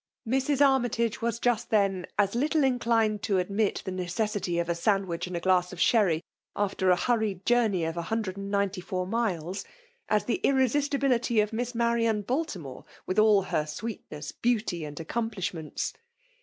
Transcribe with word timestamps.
Mrs. 0.27 0.65
Armytage 0.67 1.21
was 1.21 1.37
just 1.37 1.69
then 1.69 2.07
as 2.17 2.33
little 2.33 2.63
in 2.63 2.79
clined 2.79 3.21
to 3.21 3.37
admit 3.37 3.83
the 3.85 3.91
necessity 3.91 4.57
of 4.57 4.67
a 4.67 4.73
sandwich 4.73 5.27
and 5.27 5.37
a 5.37 5.39
glass 5.39 5.71
of 5.71 5.79
sherry, 5.79 6.23
after 6.55 6.89
a 6.89 6.95
hurried 6.95 7.45
journey 7.45 7.83
of 7.85 7.95
a 7.97 8.01
hundred 8.01 8.35
and 8.35 8.49
ninety 8.49 8.81
four 8.81 9.05
miles, 9.05 9.63
as 10.09 10.25
the 10.25 10.41
irresisti 10.43 10.97
HHty 10.97 11.43
of 11.43 11.53
Miss 11.53 11.75
Marian 11.75 12.23
Baltimore, 12.23 12.83
with 13.05 13.19
aU 13.19 13.41
her 13.43 13.67
sweetness, 13.67 14.31
beauty, 14.31 14.85
and 14.85 14.99
accomplishments. 14.99 15.93